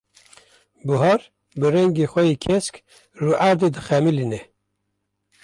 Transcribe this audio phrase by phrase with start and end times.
[0.85, 1.21] Buhar
[1.59, 2.75] bi rengê xwe yê kesk,
[3.21, 4.41] rûerdê dixemilîne.